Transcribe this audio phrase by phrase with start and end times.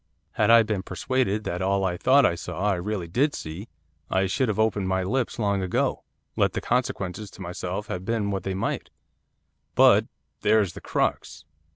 [0.31, 3.69] Had I been persuaded that all I thought I saw, I really did see,
[4.09, 6.03] I should have opened my lips long ago,
[6.35, 8.89] let the consequences to myself have been what they might.
[9.75, 10.07] But
[10.41, 11.45] there is the crux.